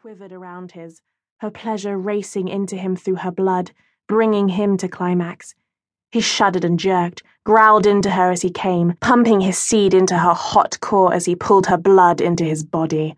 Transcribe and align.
quivered 0.00 0.30
around 0.30 0.70
his, 0.70 1.02
her 1.38 1.50
pleasure 1.50 1.98
racing 1.98 2.46
into 2.46 2.76
him 2.76 2.94
through 2.94 3.16
her 3.16 3.32
blood, 3.32 3.72
bringing 4.06 4.50
him 4.50 4.76
to 4.76 4.86
climax. 4.86 5.56
He 6.12 6.20
shuddered 6.20 6.64
and 6.64 6.78
jerked, 6.78 7.24
growled 7.44 7.84
into 7.84 8.10
her 8.10 8.30
as 8.30 8.42
he 8.42 8.50
came, 8.50 8.94
pumping 9.00 9.40
his 9.40 9.58
seed 9.58 9.94
into 9.94 10.16
her 10.16 10.34
hot 10.34 10.78
core 10.80 11.12
as 11.12 11.24
he 11.24 11.34
pulled 11.34 11.66
her 11.66 11.76
blood 11.76 12.20
into 12.20 12.44
his 12.44 12.62
body. 12.62 13.16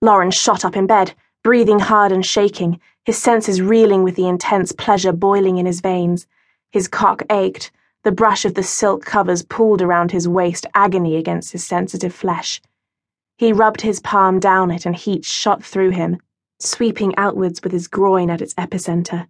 Loren 0.00 0.30
shot 0.30 0.64
up 0.64 0.76
in 0.76 0.86
bed, 0.86 1.12
breathing 1.44 1.80
hard 1.80 2.10
and 2.10 2.24
shaking, 2.24 2.80
his 3.04 3.18
senses 3.18 3.60
reeling 3.60 4.02
with 4.02 4.16
the 4.16 4.28
intense 4.28 4.72
pleasure 4.72 5.12
boiling 5.12 5.58
in 5.58 5.66
his 5.66 5.82
veins. 5.82 6.26
His 6.70 6.88
cock 6.88 7.22
ached, 7.28 7.70
the 8.02 8.12
brush 8.12 8.46
of 8.46 8.54
the 8.54 8.62
silk 8.62 9.04
covers 9.04 9.42
pulled 9.42 9.82
around 9.82 10.10
his 10.10 10.26
waist, 10.26 10.64
agony 10.72 11.16
against 11.16 11.52
his 11.52 11.66
sensitive 11.66 12.14
flesh. 12.14 12.62
He 13.38 13.52
rubbed 13.52 13.82
his 13.82 14.00
palm 14.00 14.40
down 14.40 14.70
it, 14.70 14.86
and 14.86 14.96
heat 14.96 15.24
shot 15.24 15.62
through 15.62 15.90
him, 15.90 16.18
sweeping 16.58 17.14
outwards 17.16 17.62
with 17.62 17.72
his 17.72 17.86
groin 17.86 18.30
at 18.30 18.40
its 18.40 18.54
epicenter. 18.54 19.26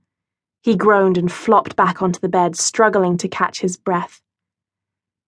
He 0.62 0.76
groaned 0.76 1.18
and 1.18 1.30
flopped 1.30 1.76
back 1.76 2.02
onto 2.02 2.20
the 2.20 2.28
bed, 2.28 2.56
struggling 2.56 3.16
to 3.18 3.28
catch 3.28 3.60
his 3.60 3.76
breath. 3.76 4.22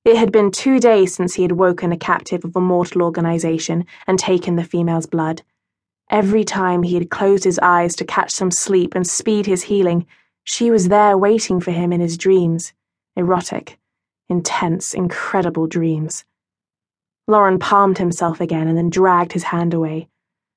It 0.04 0.16
had 0.16 0.32
been 0.32 0.50
two 0.50 0.78
days 0.78 1.14
since 1.14 1.34
he 1.34 1.42
had 1.42 1.52
woken 1.52 1.92
a 1.92 1.96
captive 1.96 2.44
of 2.44 2.56
a 2.56 2.60
mortal 2.60 3.02
organization 3.02 3.84
and 4.06 4.18
taken 4.18 4.56
the 4.56 4.64
female's 4.64 5.06
blood. 5.06 5.42
Every 6.08 6.44
time 6.44 6.84
he 6.84 6.94
had 6.94 7.10
closed 7.10 7.44
his 7.44 7.58
eyes 7.58 7.94
to 7.96 8.04
catch 8.04 8.30
some 8.30 8.50
sleep 8.50 8.94
and 8.94 9.06
speed 9.06 9.46
his 9.46 9.64
healing, 9.64 10.06
she 10.44 10.70
was 10.70 10.88
there 10.88 11.18
waiting 11.18 11.60
for 11.60 11.72
him 11.72 11.92
in 11.92 12.00
his 12.00 12.16
dreams 12.16 12.72
erotic, 13.16 13.78
intense, 14.28 14.94
incredible 14.94 15.66
dreams. 15.66 16.24
Loren 17.28 17.58
palmed 17.58 17.98
himself 17.98 18.40
again 18.40 18.66
and 18.66 18.76
then 18.76 18.88
dragged 18.88 19.32
his 19.32 19.44
hand 19.44 19.74
away. 19.74 20.08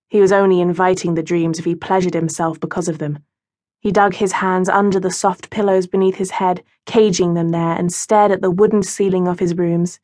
He 0.08 0.22
was 0.22 0.32
only 0.32 0.62
inviting 0.62 1.14
the 1.14 1.22
dreams 1.22 1.60
if 1.60 1.66
he 1.66 1.76
pleasured 1.76 2.14
himself 2.14 2.62
because 2.62 2.88
of 2.88 2.98
them. 2.98 3.20
He 3.82 3.92
dug 3.92 4.14
his 4.14 4.32
hands 4.32 4.70
under 4.70 5.00
the 5.00 5.12
soft 5.12 5.50
pillows 5.50 5.86
beneath 5.86 6.16
his 6.16 6.32
head, 6.32 6.64
caging 6.86 7.34
them 7.34 7.50
there, 7.50 7.74
and 7.74 7.92
stared 7.92 8.32
at 8.32 8.42
the 8.42 8.52
wooden 8.52 8.84
ceiling 8.84 9.28
of 9.28 9.40
his 9.40 9.58
rooms. 9.58 10.00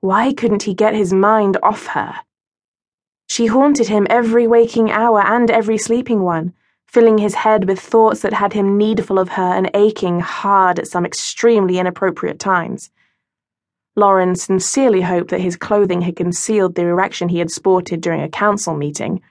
Why 0.00 0.34
couldn't 0.34 0.64
he 0.64 0.74
get 0.74 0.94
his 0.94 1.14
mind 1.14 1.56
off 1.62 1.86
her? 1.86 2.16
She 3.26 3.46
haunted 3.46 3.88
him 3.88 4.06
every 4.10 4.46
waking 4.46 4.90
hour 4.90 5.20
and 5.20 5.50
every 5.50 5.78
sleeping 5.78 6.22
one, 6.22 6.52
filling 6.86 7.16
his 7.16 7.34
head 7.34 7.66
with 7.66 7.80
thoughts 7.80 8.20
that 8.20 8.34
had 8.34 8.52
him 8.52 8.76
needful 8.76 9.18
of 9.18 9.30
her 9.30 9.54
and 9.54 9.70
aching 9.72 10.20
hard 10.20 10.78
at 10.78 10.86
some 10.86 11.06
extremely 11.06 11.78
inappropriate 11.78 12.38
times. 12.38 12.90
Loren 13.96 14.34
sincerely 14.34 15.02
hoped 15.02 15.30
that 15.30 15.40
his 15.40 15.56
clothing 15.56 16.00
had 16.00 16.16
concealed 16.16 16.74
the 16.74 16.82
erection 16.82 17.28
he 17.28 17.38
had 17.38 17.50
sported 17.50 18.00
during 18.00 18.22
a 18.22 18.28
council 18.28 18.74
meeting. 18.74 19.22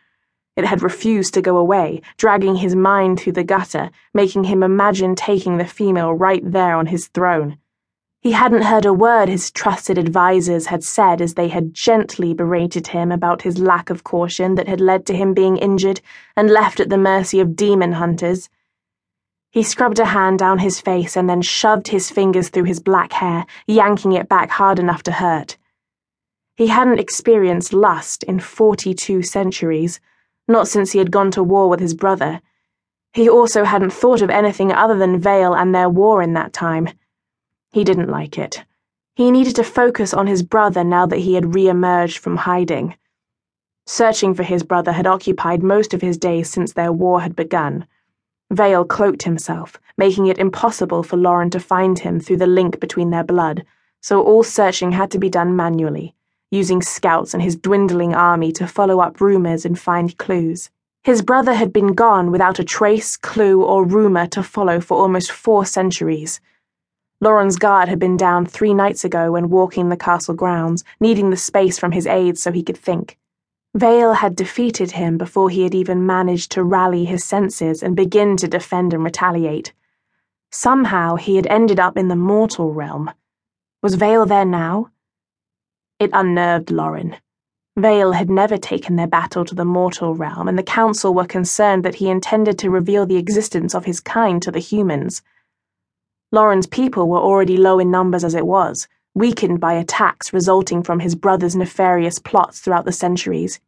It 0.55 0.65
had 0.65 0.81
refused 0.83 1.33
to 1.33 1.41
go 1.41 1.57
away, 1.57 2.01
dragging 2.17 2.55
his 2.55 2.75
mind 2.75 3.19
through 3.19 3.33
the 3.33 3.43
gutter, 3.43 3.89
making 4.13 4.45
him 4.45 4.63
imagine 4.63 5.15
taking 5.15 5.57
the 5.57 5.65
female 5.65 6.13
right 6.13 6.43
there 6.43 6.75
on 6.75 6.85
his 6.85 7.07
throne. 7.07 7.57
He 8.21 8.31
hadn't 8.31 8.61
heard 8.61 8.85
a 8.85 8.93
word 8.93 9.27
his 9.27 9.51
trusted 9.51 9.97
advisers 9.97 10.67
had 10.67 10.81
said 10.81 11.19
as 11.19 11.33
they 11.33 11.49
had 11.49 11.73
gently 11.73 12.33
berated 12.33 12.87
him 12.87 13.11
about 13.11 13.41
his 13.41 13.59
lack 13.59 13.89
of 13.89 14.05
caution 14.05 14.55
that 14.55 14.69
had 14.69 14.79
led 14.79 15.05
to 15.07 15.13
him 15.13 15.33
being 15.33 15.57
injured 15.57 15.99
and 16.37 16.49
left 16.49 16.79
at 16.79 16.89
the 16.89 16.97
mercy 16.97 17.41
of 17.41 17.57
demon 17.57 17.91
hunters. 17.91 18.49
He 19.53 19.61
scrubbed 19.61 19.99
a 19.99 20.05
hand 20.05 20.39
down 20.39 20.57
his 20.57 20.81
face 20.81 21.15
and 21.15 21.29
then 21.29 21.43
shoved 21.43 21.89
his 21.89 22.09
fingers 22.09 22.49
through 22.49 22.63
his 22.63 22.79
black 22.79 23.13
hair, 23.13 23.45
yanking 23.67 24.13
it 24.13 24.27
back 24.27 24.49
hard 24.49 24.79
enough 24.79 25.03
to 25.03 25.11
hurt. 25.11 25.57
He 26.55 26.65
hadn't 26.65 26.97
experienced 26.97 27.71
lust 27.71 28.23
in 28.23 28.39
42 28.39 29.21
centuries, 29.21 29.99
not 30.47 30.67
since 30.67 30.93
he 30.93 30.97
had 30.97 31.11
gone 31.11 31.29
to 31.29 31.43
war 31.43 31.69
with 31.69 31.81
his 31.81 31.93
brother. 31.93 32.41
He 33.11 33.29
also 33.29 33.63
hadn't 33.63 33.93
thought 33.93 34.23
of 34.23 34.31
anything 34.31 34.71
other 34.71 34.97
than 34.97 35.19
Vale 35.19 35.53
and 35.53 35.75
their 35.75 35.87
war 35.87 36.23
in 36.23 36.33
that 36.33 36.51
time. 36.51 36.89
He 37.71 37.83
didn't 37.83 38.09
like 38.09 38.39
it. 38.39 38.65
He 39.13 39.29
needed 39.29 39.55
to 39.57 39.63
focus 39.63 40.15
on 40.15 40.25
his 40.25 40.41
brother 40.41 40.83
now 40.83 41.05
that 41.05 41.19
he 41.19 41.35
had 41.35 41.53
re 41.53 41.67
emerged 41.67 42.17
from 42.17 42.37
hiding. 42.37 42.95
Searching 43.85 44.33
for 44.33 44.41
his 44.41 44.63
brother 44.63 44.93
had 44.93 45.05
occupied 45.05 45.61
most 45.61 45.93
of 45.93 46.01
his 46.01 46.17
days 46.17 46.49
since 46.49 46.73
their 46.73 46.91
war 46.91 47.21
had 47.21 47.35
begun. 47.35 47.85
Vale 48.53 48.85
cloaked 48.85 49.23
himself, 49.23 49.79
making 49.97 50.27
it 50.27 50.37
impossible 50.37 51.03
for 51.03 51.17
Loren 51.17 51.49
to 51.51 51.59
find 51.59 51.99
him 51.99 52.19
through 52.19 52.37
the 52.37 52.47
link 52.47 52.79
between 52.79 53.09
their 53.09 53.23
blood, 53.23 53.65
so 54.01 54.21
all 54.21 54.43
searching 54.43 54.91
had 54.91 55.09
to 55.11 55.19
be 55.19 55.29
done 55.29 55.55
manually, 55.55 56.15
using 56.51 56.81
scouts 56.81 57.33
and 57.33 57.41
his 57.41 57.55
dwindling 57.55 58.13
army 58.13 58.51
to 58.51 58.67
follow 58.67 58.99
up 58.99 59.19
rumors 59.21 59.65
and 59.65 59.79
find 59.79 60.17
clues. 60.17 60.69
His 61.03 61.21
brother 61.21 61.53
had 61.53 61.73
been 61.73 61.93
gone 61.93 62.31
without 62.31 62.59
a 62.59 62.63
trace, 62.63 63.17
clue, 63.17 63.61
or 63.61 63.85
rumor 63.85 64.27
to 64.27 64.43
follow 64.43 64.79
for 64.79 64.97
almost 64.97 65.31
four 65.31 65.65
centuries. 65.65 66.39
Loren's 67.19 67.57
guard 67.57 67.89
had 67.89 67.99
been 67.99 68.17
down 68.17 68.45
three 68.45 68.73
nights 68.73 69.03
ago 69.03 69.31
when 69.31 69.49
walking 69.49 69.89
the 69.89 69.97
castle 69.97 70.33
grounds, 70.33 70.83
needing 70.99 71.29
the 71.29 71.37
space 71.37 71.79
from 71.79 71.91
his 71.91 72.07
aides 72.07 72.41
so 72.41 72.51
he 72.51 72.63
could 72.63 72.77
think. 72.77 73.17
Vale 73.75 74.13
had 74.13 74.35
defeated 74.35 74.91
him 74.91 75.17
before 75.17 75.49
he 75.49 75.63
had 75.63 75.73
even 75.73 76.05
managed 76.05 76.51
to 76.51 76.63
rally 76.63 77.05
his 77.05 77.23
senses 77.23 77.81
and 77.81 77.95
begin 77.95 78.37
to 78.37 78.47
defend 78.47 78.93
and 78.93 79.03
retaliate. 79.03 79.73
Somehow 80.51 81.15
he 81.15 81.37
had 81.37 81.47
ended 81.47 81.79
up 81.79 81.97
in 81.97 82.07
the 82.07 82.15
mortal 82.15 82.71
realm. 82.71 83.09
Was 83.81 83.95
Vale 83.95 84.27
there 84.27 84.45
now? 84.45 84.91
It 85.99 86.11
unnerved 86.13 86.69
Loren. 86.69 87.15
Vale 87.75 88.11
had 88.11 88.29
never 88.29 88.57
taken 88.57 88.95
their 88.95 89.07
battle 89.07 89.43
to 89.43 89.55
the 89.55 89.65
mortal 89.65 90.13
realm, 90.13 90.47
and 90.47 90.59
the 90.59 90.61
Council 90.63 91.11
were 91.11 91.25
concerned 91.25 91.83
that 91.83 91.95
he 91.95 92.11
intended 92.11 92.59
to 92.59 92.69
reveal 92.69 93.07
the 93.07 93.17
existence 93.17 93.73
of 93.73 93.85
his 93.85 93.99
kind 93.99 94.39
to 94.43 94.51
the 94.51 94.59
humans. 94.59 95.23
Loren's 96.31 96.67
people 96.67 97.09
were 97.09 97.17
already 97.17 97.57
low 97.57 97.79
in 97.79 97.89
numbers 97.89 98.23
as 98.23 98.35
it 98.35 98.45
was 98.45 98.87
weakened 99.15 99.59
by 99.59 99.73
attacks 99.73 100.33
resulting 100.33 100.81
from 100.83 100.99
his 100.99 101.15
brother's 101.15 101.55
nefarious 101.55 102.19
plots 102.19 102.59
throughout 102.59 102.85
the 102.85 102.91
centuries. 102.91 103.59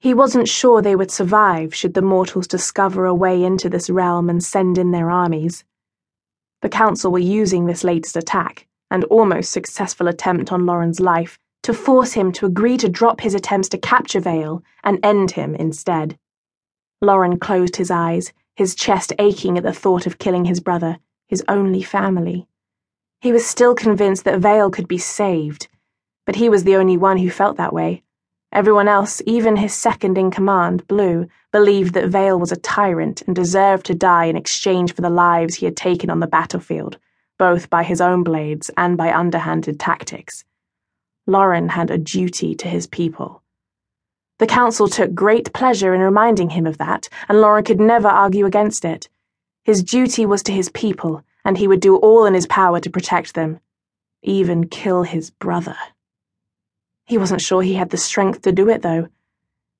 He 0.00 0.14
wasn't 0.14 0.48
sure 0.48 0.80
they 0.80 0.96
would 0.96 1.10
survive 1.10 1.74
should 1.74 1.94
the 1.94 2.02
mortals 2.02 2.46
discover 2.46 3.04
a 3.04 3.14
way 3.14 3.42
into 3.42 3.68
this 3.68 3.90
realm 3.90 4.30
and 4.30 4.42
send 4.42 4.78
in 4.78 4.90
their 4.90 5.10
armies. 5.10 5.64
The 6.62 6.68
Council 6.68 7.12
were 7.12 7.18
using 7.18 7.66
this 7.66 7.84
latest 7.84 8.16
attack, 8.16 8.66
and 8.90 9.04
almost 9.04 9.52
successful 9.52 10.08
attempt 10.08 10.52
on 10.52 10.66
Loren's 10.66 11.00
life, 11.00 11.38
to 11.62 11.72
force 11.72 12.12
him 12.12 12.32
to 12.32 12.46
agree 12.46 12.76
to 12.78 12.88
drop 12.88 13.20
his 13.20 13.34
attempts 13.34 13.68
to 13.68 13.78
capture 13.78 14.20
Vale 14.20 14.62
and 14.82 14.98
end 15.04 15.32
him 15.32 15.54
instead. 15.54 16.18
Loren 17.00 17.38
closed 17.38 17.76
his 17.76 17.90
eyes, 17.90 18.32
his 18.56 18.74
chest 18.74 19.12
aching 19.18 19.56
at 19.56 19.64
the 19.64 19.72
thought 19.72 20.06
of 20.06 20.18
killing 20.18 20.46
his 20.46 20.60
brother, 20.60 20.98
his 21.28 21.44
only 21.46 21.82
family. 21.82 22.46
He 23.20 23.32
was 23.32 23.44
still 23.44 23.74
convinced 23.74 24.22
that 24.24 24.38
Vale 24.38 24.70
could 24.70 24.86
be 24.86 24.98
saved, 24.98 25.66
but 26.24 26.36
he 26.36 26.48
was 26.48 26.62
the 26.62 26.76
only 26.76 26.96
one 26.96 27.16
who 27.16 27.30
felt 27.30 27.56
that 27.56 27.72
way. 27.72 28.04
Everyone 28.52 28.86
else, 28.86 29.20
even 29.26 29.56
his 29.56 29.74
second 29.74 30.16
in 30.16 30.30
command, 30.30 30.86
Bleu, 30.86 31.26
believed 31.50 31.94
that 31.94 32.10
Vale 32.10 32.38
was 32.38 32.52
a 32.52 32.56
tyrant 32.56 33.22
and 33.22 33.34
deserved 33.34 33.86
to 33.86 33.94
die 33.94 34.26
in 34.26 34.36
exchange 34.36 34.94
for 34.94 35.02
the 35.02 35.10
lives 35.10 35.56
he 35.56 35.64
had 35.64 35.76
taken 35.76 36.10
on 36.10 36.20
the 36.20 36.28
battlefield, 36.28 36.98
both 37.38 37.68
by 37.68 37.82
his 37.82 38.00
own 38.00 38.22
blades 38.22 38.70
and 38.76 38.96
by 38.96 39.12
underhanded 39.12 39.80
tactics. 39.80 40.44
Loren 41.26 41.70
had 41.70 41.90
a 41.90 41.98
duty 41.98 42.54
to 42.54 42.68
his 42.68 42.86
people. 42.86 43.42
The 44.38 44.46
council 44.46 44.86
took 44.86 45.12
great 45.12 45.52
pleasure 45.52 45.92
in 45.92 46.00
reminding 46.00 46.50
him 46.50 46.66
of 46.66 46.78
that, 46.78 47.08
and 47.28 47.40
Loren 47.40 47.64
could 47.64 47.80
never 47.80 48.06
argue 48.06 48.46
against 48.46 48.84
it. 48.84 49.08
His 49.64 49.82
duty 49.82 50.24
was 50.24 50.44
to 50.44 50.52
his 50.52 50.68
people 50.68 51.24
and 51.48 51.56
he 51.56 51.66
would 51.66 51.80
do 51.80 51.96
all 51.96 52.26
in 52.26 52.34
his 52.34 52.46
power 52.46 52.78
to 52.78 52.90
protect 52.90 53.32
them, 53.32 53.58
even 54.22 54.68
kill 54.68 55.02
his 55.02 55.30
brother. 55.30 55.74
He 57.06 57.16
wasn't 57.16 57.40
sure 57.40 57.62
he 57.62 57.72
had 57.72 57.88
the 57.88 57.96
strength 57.96 58.42
to 58.42 58.52
do 58.52 58.68
it, 58.68 58.82
though. 58.82 59.08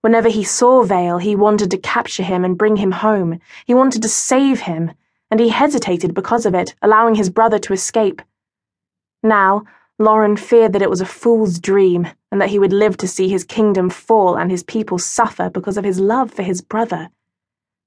Whenever 0.01 0.31
he 0.31 0.45
saw 0.45 0.83
Vale, 0.83 1.19
he 1.19 1.37
wanted 1.37 1.71
to 1.71 1.77
capture 1.77 2.23
him 2.23 2.43
and 2.43 2.57
bring 2.57 2.77
him 2.77 2.93
home. 2.93 3.39
He 3.67 3.75
wanted 3.75 4.01
to 4.01 4.09
save 4.09 4.61
him, 4.61 4.93
and 5.31 5.41
he 5.41 5.51
hesitated 5.51 6.15
because 6.15 6.47
of 6.47 6.55
it, 6.55 6.75
allowing 6.81 7.17
his 7.17 7.29
brother 7.29 7.59
to 7.59 7.75
escape. 7.75 8.23
Now, 9.23 9.65
Loren 9.99 10.39
feared 10.39 10.73
that 10.73 10.81
it 10.81 10.89
was 10.89 11.03
a 11.03 11.13
fool's 11.21 11.59
dream, 11.59 12.09
and 12.33 12.41
that 12.41 12.49
he 12.49 12.59
would 12.59 12.73
live 12.73 12.97
to 12.97 13.07
see 13.07 13.29
his 13.29 13.45
kingdom 13.45 13.91
fall 13.91 14.39
and 14.39 14.51
his 14.51 14.63
people 14.63 14.99
suffer 14.99 15.51
because 15.51 15.77
of 15.77 15.85
his 15.85 16.01
love 16.01 16.31
for 16.31 16.43
his 16.43 16.63
brother 16.63 17.11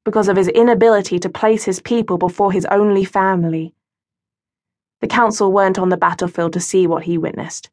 because 0.03 0.27
of 0.27 0.37
his 0.37 0.47
inability 0.47 1.19
to 1.19 1.29
place 1.29 1.63
his 1.63 1.79
people 1.79 2.17
before 2.17 2.51
his 2.51 2.65
only 2.65 3.05
family. 3.05 3.73
The 5.01 5.07
council 5.07 5.51
weren't 5.51 5.79
on 5.79 5.89
the 5.89 5.97
battlefield 5.97 6.53
to 6.53 6.59
see 6.59 6.87
what 6.87 7.03
he 7.03 7.17
witnessed. 7.17 7.69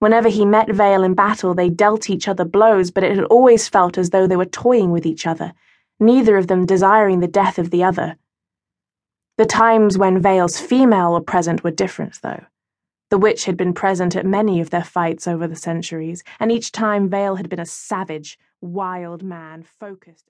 Whenever 0.00 0.28
he 0.28 0.44
met 0.44 0.70
Vale 0.70 1.02
in 1.02 1.14
battle, 1.14 1.54
they 1.54 1.70
dealt 1.70 2.10
each 2.10 2.28
other 2.28 2.44
blows, 2.44 2.90
but 2.90 3.04
it 3.04 3.16
had 3.16 3.24
always 3.24 3.68
felt 3.68 3.96
as 3.96 4.10
though 4.10 4.26
they 4.26 4.36
were 4.36 4.44
toying 4.44 4.90
with 4.90 5.06
each 5.06 5.26
other, 5.26 5.52
neither 5.98 6.36
of 6.36 6.46
them 6.46 6.66
desiring 6.66 7.20
the 7.20 7.26
death 7.26 7.58
of 7.58 7.70
the 7.70 7.82
other. 7.82 8.16
The 9.36 9.46
times 9.46 9.98
when 9.98 10.22
Vale's 10.22 10.60
female 10.60 11.12
were 11.12 11.20
present 11.20 11.64
were 11.64 11.70
different, 11.72 12.20
though. 12.22 12.44
The 13.10 13.18
witch 13.18 13.46
had 13.46 13.56
been 13.56 13.72
present 13.72 14.14
at 14.14 14.26
many 14.26 14.60
of 14.60 14.70
their 14.70 14.84
fights 14.84 15.26
over 15.26 15.48
the 15.48 15.56
centuries, 15.56 16.22
and 16.38 16.52
each 16.52 16.70
time 16.70 17.08
Vale 17.08 17.36
had 17.36 17.48
been 17.48 17.60
a 17.60 17.66
savage, 17.66 18.38
wild 18.60 19.22
man, 19.22 19.62
focused. 19.62 20.22